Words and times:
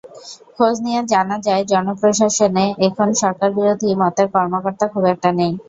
খোঁজ 0.55 0.75
নিয়ে 0.85 1.01
জানা 1.11 1.37
যায়, 1.47 1.63
জনপ্রশাসনে 1.71 2.65
এখন 2.87 3.07
সরকারবিরোধী 3.21 3.89
মতের 4.01 4.27
কর্মকর্তা 4.35 4.85
খুব 4.93 5.03
একটা 5.13 5.29
নেই। 5.39 5.51